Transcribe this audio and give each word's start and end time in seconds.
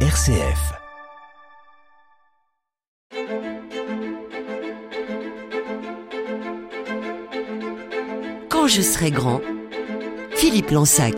RCF. 0.00 0.74
Quand 8.50 8.66
je 8.68 8.82
serai 8.82 9.10
grand, 9.10 9.40
Philippe 10.34 10.70
Lansac. 10.70 11.14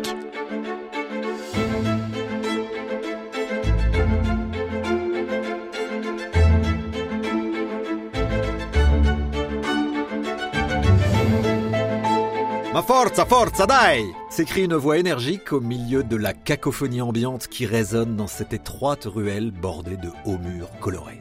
Ma 12.73 12.83
forza, 12.83 13.25
forza, 13.25 13.65
dai 13.65 14.28
s'écrie 14.39 14.67
une 14.67 14.77
voix 14.77 14.99
énergique 14.99 15.53
au 15.53 15.61
milieu 15.61 16.05
de 16.05 16.15
la 16.15 16.33
cacophonie 16.33 17.01
ambiante 17.01 17.49
qui 17.49 17.67
résonne 17.67 18.15
dans 18.15 18.29
cette 18.29 18.53
étroite 18.53 19.03
ruelle 19.05 19.51
bordée 19.51 19.97
de 19.97 20.11
hauts 20.25 20.39
murs 20.39 20.71
colorés. 20.79 21.21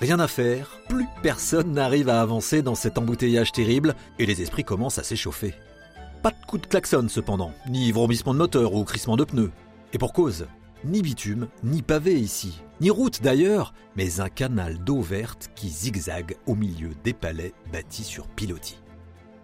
Rien 0.00 0.18
à 0.18 0.26
faire, 0.26 0.70
plus 0.88 1.04
personne 1.22 1.72
n'arrive 1.72 2.08
à 2.08 2.22
avancer 2.22 2.62
dans 2.62 2.74
cet 2.74 2.96
embouteillage 2.96 3.52
terrible 3.52 3.94
et 4.18 4.24
les 4.24 4.40
esprits 4.40 4.64
commencent 4.64 4.98
à 4.98 5.02
s'échauffer. 5.02 5.52
Pas 6.22 6.30
de 6.30 6.46
coup 6.46 6.56
de 6.56 6.66
klaxon 6.66 7.08
cependant, 7.10 7.52
ni 7.68 7.92
vrombissement 7.92 8.32
de 8.32 8.38
moteur 8.38 8.72
ou 8.72 8.84
crissement 8.84 9.18
de 9.18 9.24
pneus. 9.24 9.52
Et 9.92 9.98
pour 9.98 10.14
cause, 10.14 10.46
ni 10.82 11.02
bitume, 11.02 11.46
ni 11.62 11.82
pavé 11.82 12.18
ici, 12.18 12.62
ni 12.80 12.88
route 12.88 13.20
d'ailleurs, 13.20 13.74
mais 13.96 14.18
un 14.18 14.30
canal 14.30 14.78
d'eau 14.78 15.02
verte 15.02 15.50
qui 15.54 15.68
zigzague 15.68 16.36
au 16.46 16.54
milieu 16.54 16.92
des 17.04 17.12
palais 17.12 17.52
bâtis 17.70 18.02
sur 18.02 18.28
pilotis. 18.28 18.80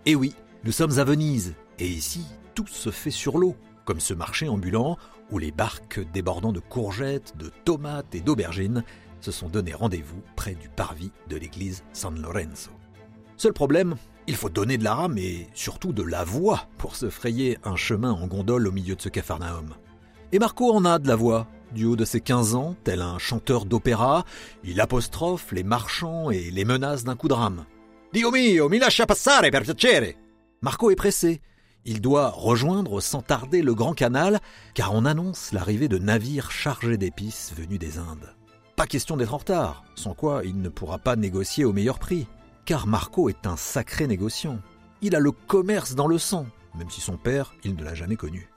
Et 0.07 0.15
oui, 0.15 0.33
nous 0.65 0.73
sommes 0.73 0.99
à 0.99 1.05
Venise, 1.05 1.53
et 1.79 1.87
ici, 1.87 2.25
tout 2.55 2.67
se 2.67 2.91
fait 2.91 3.11
sur 3.11 3.39
l'eau, 3.39 3.55
comme 3.85 4.01
ce 4.01 4.15
marché 4.15 4.49
ambulant 4.49 4.97
où 5.31 5.39
les 5.39 5.51
barques 5.51 6.01
débordant 6.13 6.53
de 6.53 6.61
courgettes, 6.61 7.37
de 7.37 7.51
tomates 7.65 8.15
et 8.15 8.21
d'aubergines 8.21 8.85
se 9.21 9.33
sont 9.33 9.49
donné 9.49 9.75
rendez-vous 9.75 10.23
près 10.37 10.55
du 10.55 10.69
parvis 10.69 11.11
de 11.29 11.37
l'église 11.37 11.83
San 11.93 12.21
Lorenzo. 12.21 12.71
Seul 13.37 13.53
problème, 13.53 13.97
il 14.27 14.37
faut 14.37 14.49
donner 14.49 14.79
de 14.79 14.85
la 14.85 14.95
rame 14.95 15.19
et 15.19 15.49
surtout 15.55 15.93
de 15.93 16.03
la 16.03 16.25
voix 16.25 16.69
pour 16.79 16.97
se 16.97 17.11
frayer 17.11 17.59
un 17.65 17.77
chemin 17.77 18.13
en 18.13 18.27
gondole 18.27 18.67
au 18.67 18.73
milieu 18.73 18.97
de 18.97 19.03
ce 19.03 19.09
capharnaüm. 19.09 19.75
Et 20.33 20.39
Marco 20.39 20.73
en 20.73 20.85
a 20.85 20.99
de 20.99 21.09
la 21.09 21.17
voix. 21.17 21.47
Du 21.73 21.85
haut 21.85 21.97
de 21.97 22.05
ses 22.05 22.21
15 22.21 22.55
ans, 22.55 22.77
tel 22.85 23.03
un 23.03 23.19
chanteur 23.19 23.65
d'opéra, 23.65 24.25
il 24.63 24.81
apostrophe 24.81 25.51
les 25.51 25.65
marchands 25.65 26.31
et 26.31 26.51
les 26.51 26.65
menace 26.65 27.03
d'un 27.03 27.17
coup 27.17 27.27
de 27.27 27.35
rame. 27.35 27.65
Dio 28.13 28.31
mio, 28.31 28.69
mi 28.69 28.79
lascia 28.79 29.05
passare 29.05 29.51
per 29.51 29.63
piacere 29.63 30.15
Marco 30.63 30.91
est 30.91 30.97
pressé. 30.97 31.41
Il 31.89 32.01
doit 32.01 32.31
rejoindre 32.31 33.01
sans 33.01 33.23
tarder 33.23 33.63
le 33.63 33.73
Grand 33.73 33.95
Canal, 33.95 34.41
car 34.75 34.93
on 34.93 35.05
annonce 35.05 35.53
l'arrivée 35.53 35.87
de 35.87 35.99
navires 35.99 36.51
chargés 36.51 36.97
d'épices 36.97 37.53
venus 37.57 37.79
des 37.79 37.99
Indes. 37.99 38.35
Pas 38.75 38.89
question 38.89 39.17
d'être 39.17 39.33
en 39.33 39.39
retard, 39.39 39.85
sans 39.95 40.13
quoi 40.13 40.43
il 40.45 40.61
ne 40.61 40.69
pourra 40.69 40.99
pas 40.99 41.15
négocier 41.15 41.65
au 41.65 41.73
meilleur 41.73 42.01
prix. 42.01 42.27
Car 42.65 42.89
Marco 42.89 43.29
est 43.29 43.47
un 43.47 43.57
sacré 43.57 44.09
négociant. 44.09 44.59
Il 45.01 45.15
a 45.15 45.21
le 45.21 45.31
commerce 45.31 45.95
dans 45.95 46.09
le 46.09 46.19
sang, 46.19 46.47
même 46.77 46.91
si 46.91 47.01
son 47.01 47.17
père, 47.17 47.55
il 47.63 47.77
ne 47.77 47.85
l'a 47.85 47.95
jamais 47.95 48.17
connu. 48.17 48.51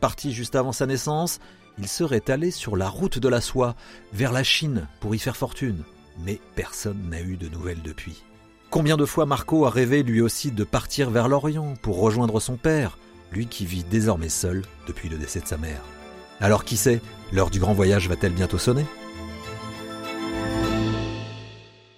Parti 0.00 0.32
juste 0.32 0.56
avant 0.56 0.72
sa 0.72 0.86
naissance, 0.86 1.38
il 1.78 1.86
serait 1.86 2.28
allé 2.32 2.50
sur 2.50 2.76
la 2.76 2.88
route 2.88 3.20
de 3.20 3.28
la 3.28 3.40
soie, 3.40 3.76
vers 4.12 4.32
la 4.32 4.42
Chine, 4.42 4.88
pour 4.98 5.14
y 5.14 5.20
faire 5.20 5.36
fortune. 5.36 5.84
Mais 6.18 6.40
personne 6.56 7.08
n'a 7.10 7.20
eu 7.20 7.36
de 7.36 7.48
nouvelles 7.48 7.82
depuis. 7.82 8.24
Combien 8.72 8.96
de 8.96 9.04
fois 9.04 9.26
Marco 9.26 9.66
a 9.66 9.70
rêvé 9.70 10.02
lui 10.02 10.22
aussi 10.22 10.50
de 10.50 10.64
partir 10.64 11.10
vers 11.10 11.28
l'Orient 11.28 11.74
pour 11.82 12.00
rejoindre 12.00 12.40
son 12.40 12.56
père, 12.56 12.96
lui 13.30 13.46
qui 13.46 13.66
vit 13.66 13.84
désormais 13.84 14.30
seul 14.30 14.62
depuis 14.86 15.10
le 15.10 15.18
décès 15.18 15.40
de 15.40 15.46
sa 15.46 15.58
mère. 15.58 15.82
Alors 16.40 16.64
qui 16.64 16.78
sait, 16.78 17.02
l'heure 17.34 17.50
du 17.50 17.60
grand 17.60 17.74
voyage 17.74 18.08
va-t-elle 18.08 18.32
bientôt 18.32 18.56
sonner? 18.56 18.86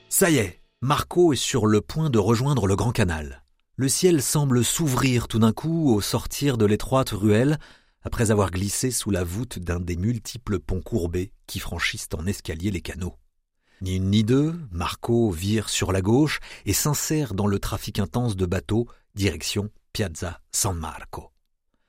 Ça 0.09 0.31
y 0.31 0.39
est, 0.39 0.63
Marco 0.83 1.33
est 1.33 1.37
sur 1.37 1.67
le 1.67 1.81
point 1.81 2.11
de 2.11 2.19
rejoindre 2.19 2.67
le 2.67 2.75
Grand 2.75 2.91
Canal. 2.91 3.45
Le 3.77 3.89
ciel 3.89 4.21
semble 4.21 4.65
s'ouvrir 4.65 5.29
tout 5.29 5.39
d'un 5.39 5.53
coup 5.53 5.95
au 5.95 6.01
sortir 6.01 6.59
de 6.59 6.67
l'étroite 6.67 7.11
ruelle, 7.11 7.61
après 8.03 8.33
avoir 8.33 8.51
glissé 8.51 8.91
sous 8.91 9.13
la 9.13 9.23
voûte 9.23 9.61
d'un 9.61 9.79
des 9.79 9.97
multiples 9.97 10.59
ponts 10.59 10.83
courbés 10.83 11.31
qui 11.47 11.61
franchissent 11.61 12.09
en 12.19 12.27
escalier 12.27 12.73
les 12.73 12.81
canaux. 12.81 13.15
Ni 13.81 13.97
une 13.97 14.11
ni 14.11 14.25
deux, 14.25 14.55
Marco 14.71 15.31
vire 15.31 15.69
sur 15.69 15.93
la 15.93 16.01
gauche 16.01 16.41
et 16.65 16.73
s'insère 16.73 17.35
dans 17.35 17.47
le 17.47 17.59
trafic 17.59 17.99
intense 17.99 18.37
de 18.37 18.47
bateaux, 18.47 18.87
direction 19.15 19.71
Piazza 19.93 20.41
San 20.53 20.77
Marco. 20.79 21.31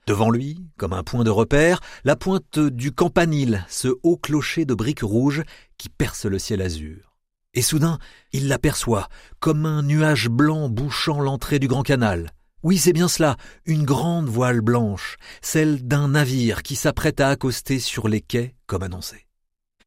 Devant 0.07 0.29
lui, 0.29 0.63
comme 0.77 0.93
un 0.93 1.03
point 1.03 1.23
de 1.23 1.29
repère, 1.29 1.79
la 2.03 2.15
pointe 2.15 2.59
du 2.59 2.91
campanile, 2.91 3.65
ce 3.69 3.87
haut 4.03 4.17
clocher 4.17 4.65
de 4.65 4.75
briques 4.75 5.01
rouges 5.01 5.43
qui 5.77 5.89
perce 5.89 6.25
le 6.25 6.37
ciel 6.37 6.61
azur. 6.61 7.15
Et 7.55 7.61
soudain, 7.61 7.97
il 8.31 8.47
l'aperçoit, 8.47 9.07
comme 9.39 9.65
un 9.65 9.81
nuage 9.81 10.29
blanc 10.29 10.69
bouchant 10.69 11.21
l'entrée 11.21 11.57
du 11.57 11.67
Grand 11.67 11.83
Canal. 11.83 12.31
Oui, 12.61 12.77
c'est 12.77 12.93
bien 12.93 13.07
cela, 13.07 13.37
une 13.65 13.85
grande 13.85 14.27
voile 14.27 14.61
blanche, 14.61 15.17
celle 15.41 15.87
d'un 15.87 16.09
navire 16.09 16.63
qui 16.63 16.75
s'apprête 16.75 17.21
à 17.21 17.29
accoster 17.29 17.79
sur 17.79 18.07
les 18.07 18.21
quais 18.21 18.55
comme 18.67 18.83
annoncé. 18.83 19.24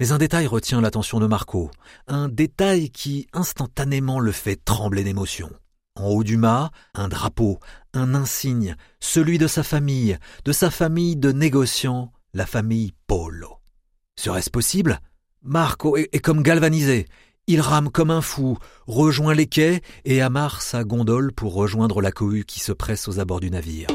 Mais 0.00 0.12
un 0.12 0.18
détail 0.18 0.46
retient 0.46 0.80
l'attention 0.80 1.18
de 1.18 1.26
Marco, 1.26 1.72
un 2.06 2.28
détail 2.28 2.90
qui 2.90 3.26
instantanément 3.32 4.20
le 4.20 4.30
fait 4.30 4.54
trembler 4.54 5.02
d'émotion. 5.02 5.50
En 5.96 6.06
haut 6.10 6.22
du 6.22 6.36
mât, 6.36 6.70
un 6.94 7.08
drapeau, 7.08 7.58
un 7.94 8.14
insigne, 8.14 8.76
celui 9.00 9.38
de 9.38 9.48
sa 9.48 9.64
famille, 9.64 10.16
de 10.44 10.52
sa 10.52 10.70
famille 10.70 11.16
de 11.16 11.32
négociants, 11.32 12.12
la 12.32 12.46
famille 12.46 12.92
Polo. 13.08 13.58
Serait-ce 14.14 14.50
possible? 14.50 15.00
Marco 15.42 15.96
est, 15.96 16.20
comme 16.20 16.44
galvanisé. 16.44 17.06
Il 17.48 17.60
rame 17.60 17.90
comme 17.90 18.12
un 18.12 18.20
fou, 18.20 18.56
rejoint 18.86 19.34
les 19.34 19.46
quais 19.46 19.82
et 20.04 20.22
amarre 20.22 20.62
sa 20.62 20.84
gondole 20.84 21.32
pour 21.32 21.54
rejoindre 21.54 22.00
la 22.00 22.12
cohue 22.12 22.44
qui 22.44 22.60
se 22.60 22.70
presse 22.70 23.08
aux 23.08 23.18
abords 23.18 23.40
du 23.40 23.50
navire. 23.50 23.88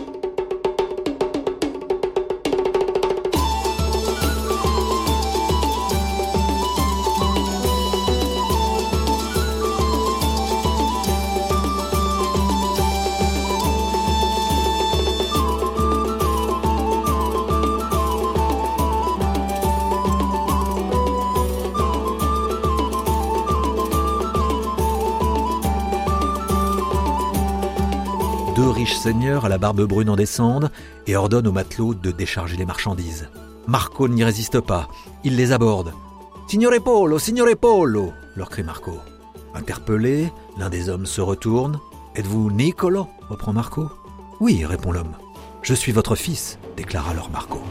Seigneurs 28.91 29.45
à 29.45 29.49
la 29.49 29.57
barbe 29.57 29.81
brune 29.83 30.09
en 30.09 30.15
descendent 30.15 30.71
et 31.07 31.15
ordonnent 31.15 31.47
aux 31.47 31.51
matelots 31.53 31.93
de 31.93 32.11
décharger 32.11 32.57
les 32.57 32.65
marchandises. 32.65 33.29
Marco 33.67 34.07
n'y 34.07 34.23
résiste 34.23 34.59
pas, 34.59 34.89
il 35.23 35.35
les 35.37 35.51
aborde. 35.51 35.93
Signore 36.47 36.83
Polo, 36.83 37.17
signore 37.19 37.55
Polo 37.59 38.11
leur 38.35 38.49
crie 38.49 38.63
Marco. 38.63 38.99
Interpellé, 39.53 40.31
l'un 40.57 40.69
des 40.69 40.89
hommes 40.89 41.05
se 41.05 41.21
retourne. 41.21 41.79
Êtes-vous 42.15 42.51
Nicolo? 42.51 43.07
reprend 43.29 43.53
Marco. 43.53 43.89
Oui, 44.39 44.65
répond 44.65 44.91
l'homme. 44.91 45.15
Je 45.61 45.73
suis 45.73 45.91
votre 45.91 46.15
fils, 46.15 46.57
déclara 46.75 47.11
alors 47.11 47.29
Marco. 47.29 47.61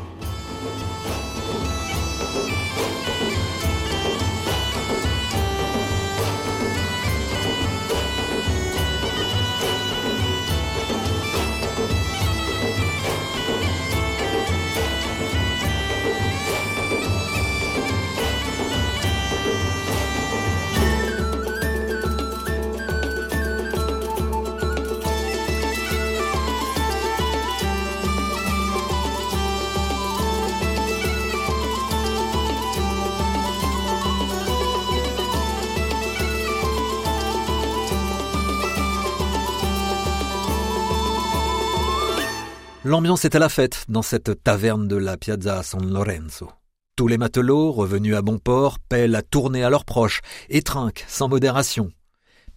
L'ambiance 42.84 43.24
est 43.24 43.36
à 43.36 43.38
la 43.38 43.48
fête 43.48 43.84
dans 43.88 44.02
cette 44.02 44.42
taverne 44.42 44.88
de 44.88 44.96
la 44.96 45.16
Piazza 45.16 45.62
San 45.62 45.88
Lorenzo. 45.88 46.50
Tous 46.96 47.06
les 47.06 47.16
matelots, 47.16 47.70
revenus 47.70 48.16
à 48.16 48.22
bon 48.22 48.40
port, 48.40 48.80
pèlent 48.80 49.14
à 49.14 49.22
tourner 49.22 49.62
à 49.62 49.70
leurs 49.70 49.84
proches 49.84 50.20
et 50.48 50.62
trinquent 50.62 51.04
sans 51.06 51.28
modération. 51.28 51.92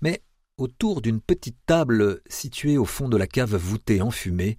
Mais 0.02 0.24
autour 0.58 1.04
d'une 1.04 1.22
petite 1.22 1.60
table 1.68 2.22
située 2.28 2.80
au 2.80 2.86
fond 2.86 3.08
de 3.08 3.18
la 3.18 3.28
cave 3.28 3.56
voûtée 3.56 4.02
en 4.02 4.10
fumée, 4.10 4.58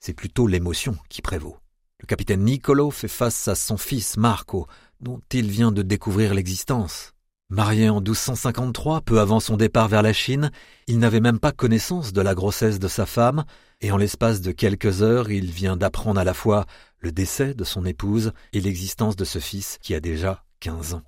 c'est 0.00 0.14
plutôt 0.14 0.48
l'émotion 0.48 0.96
qui 1.08 1.22
prévaut. 1.22 1.58
Le 2.00 2.06
capitaine 2.06 2.42
Nicolo 2.42 2.90
fait 2.90 3.06
face 3.06 3.46
à 3.46 3.54
son 3.54 3.76
fils 3.76 4.16
Marco, 4.16 4.66
dont 4.98 5.20
il 5.32 5.48
vient 5.48 5.70
de 5.70 5.82
découvrir 5.82 6.34
l'existence. 6.34 7.13
Marié 7.50 7.90
en 7.90 8.00
1253, 8.00 9.02
peu 9.02 9.20
avant 9.20 9.38
son 9.38 9.56
départ 9.56 9.88
vers 9.88 10.02
la 10.02 10.14
Chine, 10.14 10.50
il 10.86 10.98
n'avait 10.98 11.20
même 11.20 11.38
pas 11.38 11.52
connaissance 11.52 12.12
de 12.12 12.22
la 12.22 12.34
grossesse 12.34 12.78
de 12.78 12.88
sa 12.88 13.04
femme, 13.04 13.44
et 13.82 13.92
en 13.92 13.98
l'espace 13.98 14.40
de 14.40 14.50
quelques 14.50 15.02
heures, 15.02 15.30
il 15.30 15.50
vient 15.50 15.76
d'apprendre 15.76 16.18
à 16.18 16.24
la 16.24 16.32
fois 16.32 16.64
le 17.00 17.12
décès 17.12 17.52
de 17.52 17.64
son 17.64 17.84
épouse 17.84 18.32
et 18.54 18.60
l'existence 18.60 19.14
de 19.14 19.24
ce 19.24 19.40
fils 19.40 19.78
qui 19.82 19.94
a 19.94 20.00
déjà 20.00 20.42
quinze 20.58 20.94
ans. 20.94 21.02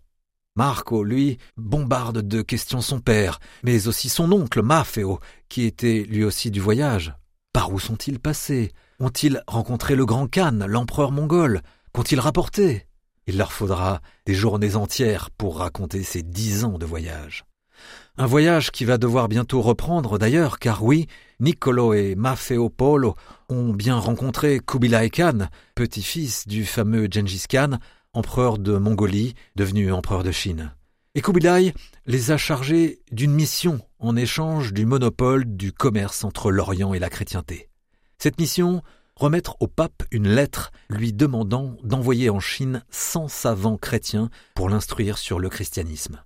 Marco, 0.57 1.05
lui, 1.05 1.39
bombarde 1.57 2.21
de 2.21 2.43
questions 2.43 2.83
son 2.83 3.01
père, 3.01 3.41
mais 3.63 3.89
aussi 3.89 4.11
son 4.11 4.31
oncle 4.31 4.63
Maffeo, 4.63 5.21
qui 5.49 5.65
était 5.65 6.05
lui 6.09 6.23
aussi 6.23 6.51
du 6.51 6.61
voyage. 6.61 7.15
Par 7.55 7.73
où 7.73 7.81
sont-ils 7.81 8.21
passés? 8.21 8.73
Ont-ils 9.01 9.43
rencontré 9.47 9.97
le 9.97 10.05
grand 10.05 10.29
Khan, 10.29 10.59
l'empereur 10.69 11.13
mongol? 11.13 11.63
Qu'ont-ils 11.93 12.21
rapporté? 12.21 12.87
Il 13.27 13.39
leur 13.39 13.53
faudra 13.53 14.01
des 14.25 14.35
journées 14.35 14.77
entières 14.77 15.31
pour 15.31 15.59
raconter 15.59 16.03
ces 16.03 16.23
dix 16.23 16.65
ans 16.65 16.79
de 16.79 16.87
voyage. 16.87 17.45
Un 18.19 18.27
voyage 18.27 18.71
qui 18.71 18.85
va 18.85 18.99
devoir 18.99 19.29
bientôt 19.29 19.61
reprendre 19.61 20.19
d'ailleurs, 20.19 20.59
car 20.59 20.83
oui, 20.83 21.07
Niccolo 21.41 21.93
et 21.93 22.15
Maffeo 22.15 22.71
Polo 22.71 23.15
ont 23.49 23.75
bien 23.75 23.99
rencontré 23.99 24.61
Kubilai 24.61 25.11
Khan, 25.11 25.49
petit-fils 25.75 26.47
du 26.47 26.65
fameux 26.65 27.09
Gengis 27.11 27.45
Khan, 27.49 27.79
empereur 28.15 28.59
de 28.59 28.79
Mongolie, 28.79 29.35
devenu 29.57 29.93
empereur 29.93 30.23
de 30.23 30.31
Chine. 30.31 30.73
Et 31.15 31.21
Kubilai 31.21 31.75
les 32.07 32.31
a 32.31 32.37
chargés 32.37 33.01
d'une 33.11 33.33
mission 33.33 33.81
en 33.99 34.17
échange 34.17 34.73
du 34.73 34.87
monopole 34.87 35.45
du 35.45 35.73
commerce 35.73 36.25
entre 36.25 36.51
l'Orient 36.51 36.95
et 36.95 36.99
la 36.99 37.11
chrétienté. 37.11 37.69
Cette 38.19 38.39
mission, 38.39 38.83
remettre 39.17 39.57
au 39.61 39.67
pape 39.67 40.03
une 40.11 40.29
lettre 40.29 40.71
lui 40.89 41.13
demandant 41.13 41.77
d'envoyer 41.83 42.31
en 42.31 42.41
Chine 42.41 42.85
cent 42.91 43.29
savants 43.29 43.79
chrétiens 43.79 44.31
pour 44.55 44.69
l'instruire 44.69 45.19
sur 45.19 45.41
le 45.41 45.49
christianisme. 45.49 46.23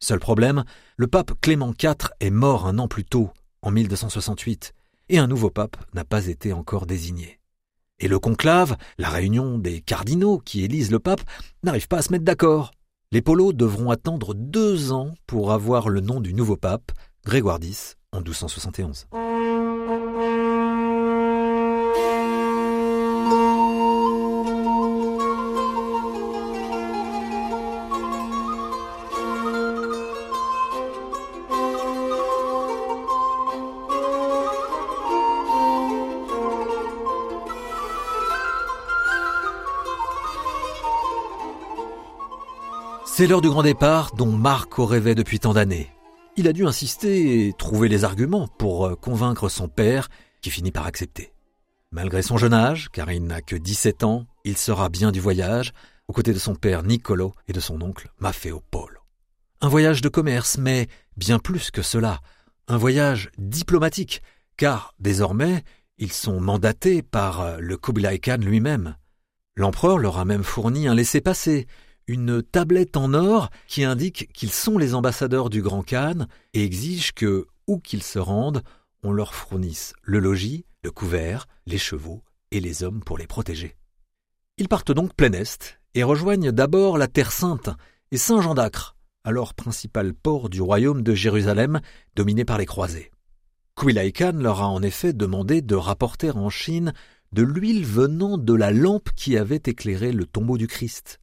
Seul 0.00 0.18
problème, 0.18 0.64
le 0.96 1.06
pape 1.06 1.32
Clément 1.40 1.74
IV 1.80 2.08
est 2.20 2.30
mort 2.30 2.66
un 2.66 2.78
an 2.78 2.88
plus 2.88 3.04
tôt, 3.04 3.30
en 3.60 3.70
1268, 3.70 4.72
et 5.10 5.18
un 5.18 5.26
nouveau 5.26 5.50
pape 5.50 5.76
n'a 5.92 6.04
pas 6.04 6.26
été 6.26 6.54
encore 6.54 6.86
désigné. 6.86 7.38
Et 7.98 8.08
le 8.08 8.18
conclave, 8.18 8.76
la 8.96 9.10
réunion 9.10 9.58
des 9.58 9.82
cardinaux 9.82 10.38
qui 10.38 10.64
élisent 10.64 10.90
le 10.90 11.00
pape, 11.00 11.20
n'arrive 11.62 11.86
pas 11.86 11.98
à 11.98 12.02
se 12.02 12.12
mettre 12.12 12.24
d'accord. 12.24 12.70
Les 13.12 13.20
polos 13.20 13.52
devront 13.52 13.90
attendre 13.90 14.32
deux 14.34 14.92
ans 14.92 15.10
pour 15.26 15.52
avoir 15.52 15.90
le 15.90 16.00
nom 16.00 16.20
du 16.20 16.32
nouveau 16.32 16.56
pape, 16.56 16.92
Grégoire 17.26 17.58
X, 17.60 17.96
en 18.12 18.18
1271. 18.20 19.06
C'est 43.20 43.26
l'heure 43.26 43.42
du 43.42 43.50
grand 43.50 43.62
départ 43.62 44.14
dont 44.14 44.32
Marco 44.32 44.86
rêvait 44.86 45.14
depuis 45.14 45.38
tant 45.38 45.52
d'années. 45.52 45.90
Il 46.38 46.48
a 46.48 46.54
dû 46.54 46.66
insister 46.66 47.46
et 47.46 47.52
trouver 47.52 47.90
les 47.90 48.04
arguments 48.04 48.48
pour 48.48 48.86
euh, 48.86 48.94
convaincre 48.94 49.50
son 49.50 49.68
père, 49.68 50.08
qui 50.40 50.48
finit 50.48 50.70
par 50.70 50.86
accepter. 50.86 51.34
Malgré 51.92 52.22
son 52.22 52.38
jeune 52.38 52.54
âge, 52.54 52.88
car 52.90 53.12
il 53.12 53.24
n'a 53.24 53.42
que 53.42 53.56
17 53.56 54.04
ans, 54.04 54.24
il 54.44 54.56
sera 54.56 54.88
bien 54.88 55.12
du 55.12 55.20
voyage, 55.20 55.74
aux 56.08 56.14
côtés 56.14 56.32
de 56.32 56.38
son 56.38 56.54
père 56.54 56.82
Niccolo 56.82 57.34
et 57.46 57.52
de 57.52 57.60
son 57.60 57.82
oncle 57.82 58.08
Maffeo 58.20 58.62
Polo. 58.70 59.00
Un 59.60 59.68
voyage 59.68 60.00
de 60.00 60.08
commerce, 60.08 60.56
mais 60.56 60.88
bien 61.18 61.38
plus 61.38 61.70
que 61.70 61.82
cela, 61.82 62.20
un 62.68 62.78
voyage 62.78 63.30
diplomatique, 63.36 64.22
car 64.56 64.94
désormais, 64.98 65.62
ils 65.98 66.12
sont 66.12 66.40
mandatés 66.40 67.02
par 67.02 67.42
euh, 67.42 67.58
le 67.60 67.76
Kublai 67.76 68.18
Khan 68.18 68.38
lui-même. 68.40 68.96
L'empereur 69.56 69.98
leur 69.98 70.16
a 70.16 70.24
même 70.24 70.42
fourni 70.42 70.88
un 70.88 70.94
laissez-passer, 70.94 71.66
une 72.06 72.42
tablette 72.42 72.96
en 72.96 73.14
or 73.14 73.50
qui 73.66 73.84
indique 73.84 74.32
qu'ils 74.32 74.52
sont 74.52 74.78
les 74.78 74.94
ambassadeurs 74.94 75.50
du 75.50 75.62
Grand 75.62 75.82
Khan 75.82 76.26
et 76.54 76.64
exige 76.64 77.12
que, 77.12 77.46
où 77.66 77.78
qu'ils 77.78 78.02
se 78.02 78.18
rendent, 78.18 78.62
on 79.02 79.12
leur 79.12 79.34
fournisse 79.34 79.94
le 80.02 80.18
logis, 80.18 80.64
le 80.82 80.90
couvert, 80.90 81.46
les 81.66 81.78
chevaux 81.78 82.22
et 82.50 82.60
les 82.60 82.82
hommes 82.82 83.00
pour 83.00 83.18
les 83.18 83.26
protéger. 83.26 83.76
Ils 84.56 84.68
partent 84.68 84.92
donc 84.92 85.14
plein 85.14 85.32
est 85.32 85.80
et 85.94 86.02
rejoignent 86.02 86.52
d'abord 86.52 86.98
la 86.98 87.08
Terre 87.08 87.32
Sainte 87.32 87.70
et 88.10 88.18
Saint-Jean 88.18 88.54
d'Acre, 88.54 88.96
alors 89.24 89.54
principal 89.54 90.14
port 90.14 90.48
du 90.48 90.60
royaume 90.60 91.02
de 91.02 91.14
Jérusalem 91.14 91.80
dominé 92.16 92.44
par 92.44 92.58
les 92.58 92.66
croisés. 92.66 93.10
Kubilai 93.76 94.12
Khan 94.12 94.32
leur 94.34 94.60
a 94.60 94.68
en 94.68 94.82
effet 94.82 95.12
demandé 95.12 95.62
de 95.62 95.74
rapporter 95.74 96.30
en 96.30 96.50
Chine 96.50 96.92
de 97.32 97.42
l'huile 97.42 97.84
venant 97.84 98.38
de 98.38 98.54
la 98.54 98.72
lampe 98.72 99.10
qui 99.14 99.36
avait 99.36 99.62
éclairé 99.64 100.12
le 100.12 100.26
tombeau 100.26 100.58
du 100.58 100.66
Christ. 100.66 101.20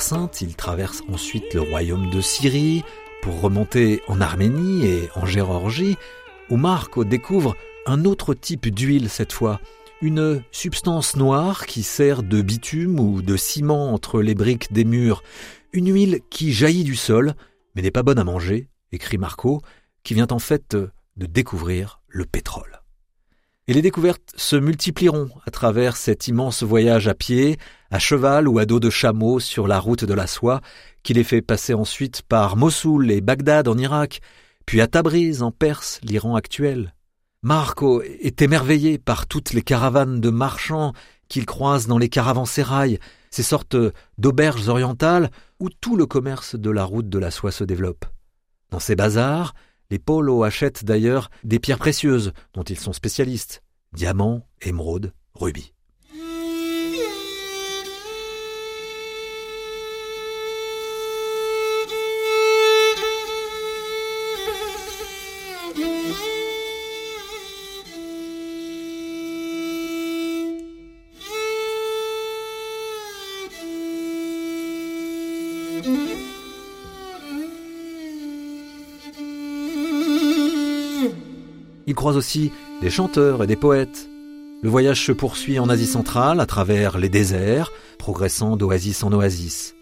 Sainte, 0.00 0.40
il 0.40 0.54
traverse 0.54 1.02
ensuite 1.12 1.52
le 1.52 1.60
royaume 1.60 2.08
de 2.10 2.20
Syrie 2.20 2.84
pour 3.20 3.40
remonter 3.40 4.00
en 4.08 4.20
Arménie 4.20 4.86
et 4.86 5.10
en 5.14 5.26
Géorgie, 5.26 5.96
où 6.48 6.56
Marco 6.56 7.04
découvre 7.04 7.56
un 7.86 8.04
autre 8.04 8.32
type 8.32 8.68
d'huile 8.68 9.10
cette 9.10 9.32
fois, 9.32 9.60
une 10.00 10.42
substance 10.50 11.16
noire 11.16 11.66
qui 11.66 11.82
sert 11.82 12.22
de 12.22 12.42
bitume 12.42 13.00
ou 13.00 13.22
de 13.22 13.36
ciment 13.36 13.92
entre 13.92 14.22
les 14.22 14.34
briques 14.34 14.72
des 14.72 14.84
murs, 14.84 15.22
une 15.72 15.92
huile 15.92 16.20
qui 16.30 16.52
jaillit 16.52 16.84
du 16.84 16.96
sol, 16.96 17.34
mais 17.74 17.82
n'est 17.82 17.90
pas 17.90 18.02
bonne 18.02 18.18
à 18.18 18.24
manger, 18.24 18.68
écrit 18.92 19.18
Marco, 19.18 19.62
qui 20.04 20.14
vient 20.14 20.28
en 20.30 20.38
fait 20.38 20.74
de 20.74 21.26
découvrir 21.26 22.00
le 22.08 22.24
pétrole. 22.24 22.81
Et 23.72 23.74
les 23.74 23.80
découvertes 23.80 24.34
se 24.36 24.54
multiplieront 24.54 25.30
à 25.46 25.50
travers 25.50 25.96
cet 25.96 26.28
immense 26.28 26.62
voyage 26.62 27.08
à 27.08 27.14
pied, 27.14 27.56
à 27.90 27.98
cheval 27.98 28.46
ou 28.46 28.58
à 28.58 28.66
dos 28.66 28.80
de 28.80 28.90
chameau 28.90 29.40
sur 29.40 29.66
la 29.66 29.78
route 29.78 30.04
de 30.04 30.12
la 30.12 30.26
soie, 30.26 30.60
qui 31.02 31.14
les 31.14 31.24
fait 31.24 31.40
passer 31.40 31.72
ensuite 31.72 32.20
par 32.20 32.58
Mossoul 32.58 33.10
et 33.10 33.22
Bagdad 33.22 33.68
en 33.68 33.78
Irak, 33.78 34.20
puis 34.66 34.82
à 34.82 34.88
Tabriz 34.88 35.42
en 35.42 35.52
Perse, 35.52 36.00
l'Iran 36.02 36.34
actuel. 36.34 36.92
Marco 37.42 38.02
est 38.02 38.42
émerveillé 38.42 38.98
par 38.98 39.26
toutes 39.26 39.54
les 39.54 39.62
caravanes 39.62 40.20
de 40.20 40.28
marchands 40.28 40.92
qu'il 41.28 41.46
croise 41.46 41.86
dans 41.86 41.96
les 41.96 42.10
caravansérails, 42.10 42.98
ces 43.30 43.42
sortes 43.42 43.76
d'auberges 44.18 44.68
orientales 44.68 45.30
où 45.60 45.70
tout 45.70 45.96
le 45.96 46.04
commerce 46.04 46.56
de 46.56 46.68
la 46.68 46.84
route 46.84 47.08
de 47.08 47.18
la 47.18 47.30
soie 47.30 47.52
se 47.52 47.64
développe. 47.64 48.04
Dans 48.68 48.80
ces 48.80 48.96
bazars, 48.96 49.54
les 49.92 49.98
polos 49.98 50.42
achètent 50.42 50.86
d'ailleurs 50.86 51.30
des 51.44 51.58
pierres 51.58 51.78
précieuses 51.78 52.32
dont 52.54 52.62
ils 52.62 52.78
sont 52.78 52.94
spécialistes 52.94 53.62
diamants, 53.92 54.48
émeraudes, 54.62 55.12
rubis. 55.34 55.74
Il 81.86 81.94
croise 81.94 82.16
aussi 82.16 82.52
des 82.80 82.90
chanteurs 82.90 83.42
et 83.42 83.46
des 83.46 83.56
poètes. 83.56 84.08
Le 84.62 84.70
voyage 84.70 85.04
se 85.04 85.12
poursuit 85.12 85.58
en 85.58 85.68
Asie 85.68 85.86
centrale 85.86 86.40
à 86.40 86.46
travers 86.46 86.98
les 86.98 87.08
déserts, 87.08 87.72
progressant 87.98 88.56
d'oasis 88.56 89.02
en 89.02 89.12
oasis. 89.12 89.74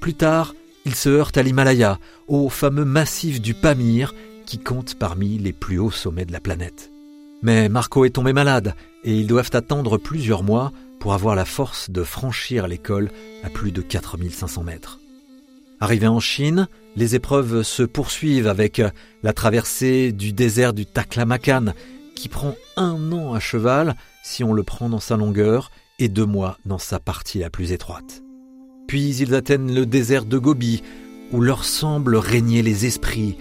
Plus 0.00 0.14
tard, 0.14 0.54
Ils 0.86 0.94
se 0.94 1.10
heurtent 1.10 1.36
à 1.36 1.42
l'Himalaya, 1.42 1.98
au 2.28 2.48
fameux 2.48 2.84
massif 2.86 3.42
du 3.42 3.52
Pamir, 3.52 4.14
qui 4.46 4.58
compte 4.58 4.94
parmi 4.94 5.36
les 5.36 5.52
plus 5.52 5.78
hauts 5.78 5.90
sommets 5.90 6.24
de 6.24 6.32
la 6.32 6.40
planète. 6.40 6.90
Mais 7.42 7.68
Marco 7.68 8.06
est 8.06 8.10
tombé 8.10 8.32
malade, 8.32 8.74
et 9.04 9.14
ils 9.14 9.26
doivent 9.26 9.50
attendre 9.52 9.98
plusieurs 9.98 10.42
mois 10.42 10.72
pour 10.98 11.12
avoir 11.12 11.34
la 11.34 11.44
force 11.44 11.90
de 11.90 12.02
franchir 12.02 12.68
l'école 12.68 13.10
à 13.44 13.50
plus 13.50 13.70
de 13.70 13.82
4500 13.82 14.64
mètres. 14.64 14.98
Arrivés 15.80 16.08
en 16.08 16.20
Chine, 16.20 16.68
les 16.96 17.14
épreuves 17.14 17.62
se 17.62 17.84
poursuivent 17.84 18.48
avec 18.48 18.82
la 19.22 19.32
traversée 19.32 20.10
du 20.10 20.32
désert 20.32 20.72
du 20.72 20.86
Taklamakan, 20.86 21.66
qui 22.16 22.28
prend 22.28 22.56
un 22.76 23.12
an 23.12 23.34
à 23.34 23.40
cheval 23.40 23.94
si 24.24 24.42
on 24.42 24.52
le 24.52 24.64
prend 24.64 24.88
dans 24.88 24.98
sa 24.98 25.16
longueur 25.16 25.70
et 26.00 26.08
deux 26.08 26.26
mois 26.26 26.58
dans 26.64 26.78
sa 26.78 26.98
partie 26.98 27.38
la 27.38 27.50
plus 27.50 27.70
étroite. 27.70 28.22
Puis 28.88 29.16
ils 29.16 29.34
atteignent 29.34 29.72
le 29.72 29.86
désert 29.86 30.24
de 30.24 30.38
Gobi, 30.38 30.82
où 31.30 31.40
leur 31.40 31.64
semble 31.64 32.16
régner 32.16 32.62
les 32.62 32.86
esprits. 32.86 33.36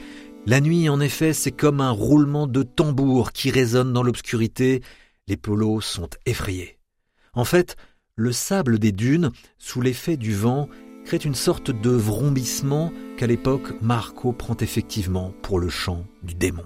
La 0.46 0.62
nuit, 0.62 0.90
en 0.90 1.00
effet, 1.00 1.34
c'est 1.34 1.52
comme 1.52 1.82
un 1.82 1.90
roulement 1.90 2.46
de 2.46 2.62
tambour 2.62 3.32
qui 3.32 3.50
résonne 3.50 3.94
dans 3.94 4.04
l'obscurité. 4.04 4.84
Les 5.28 5.38
polos 5.38 5.82
sont 5.82 6.10
effrayés. 6.26 6.78
En 7.34 7.46
fait, 7.46 7.78
le 8.16 8.32
sable 8.32 8.78
des 8.78 8.92
dunes, 8.92 9.32
sous 9.58 9.82
l'effet 9.82 10.18
du 10.18 10.34
vent, 10.34 10.70
crée 11.08 11.16
une 11.24 11.36
sorte 11.36 11.72
de 11.72 11.90
vrombissement 11.90 12.92
qu'à 13.16 13.28
l'époque 13.28 13.82
Marco 13.82 14.34
prend 14.34 14.58
effectivement 14.60 15.32
pour 15.42 15.58
le 15.58 15.70
chant 15.70 16.04
du 16.22 16.36
démon. 16.36 16.66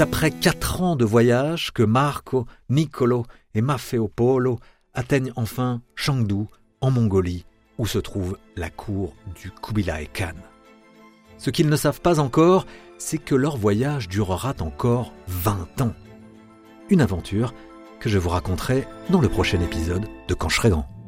C'est 0.00 0.04
après 0.04 0.30
quatre 0.30 0.80
ans 0.80 0.96
de 0.96 1.04
voyage 1.04 1.72
que 1.72 1.82
Marco, 1.82 2.46
Nicolo 2.70 3.26
et 3.54 3.60
Maffeo 3.60 4.08
Polo 4.08 4.58
atteignent 4.94 5.34
enfin 5.36 5.82
Chengdu, 5.94 6.46
en 6.80 6.90
Mongolie, 6.90 7.44
où 7.76 7.84
se 7.84 7.98
trouve 7.98 8.38
la 8.56 8.70
cour 8.70 9.14
du 9.38 9.50
Kubilai 9.50 10.08
Khan. 10.10 10.32
Ce 11.36 11.50
qu'ils 11.50 11.68
ne 11.68 11.76
savent 11.76 12.00
pas 12.00 12.18
encore, 12.18 12.64
c'est 12.96 13.18
que 13.18 13.34
leur 13.34 13.58
voyage 13.58 14.08
durera 14.08 14.54
encore 14.60 15.12
20 15.26 15.82
ans. 15.82 15.94
Une 16.88 17.02
aventure 17.02 17.52
que 18.00 18.08
je 18.08 18.16
vous 18.16 18.30
raconterai 18.30 18.88
dans 19.10 19.20
le 19.20 19.28
prochain 19.28 19.60
épisode 19.60 20.08
de 20.28 20.32
Quand 20.32 20.48
grand. 20.48 20.99